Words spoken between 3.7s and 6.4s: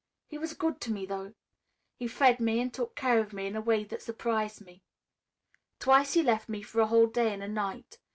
that surprised me. "Twice he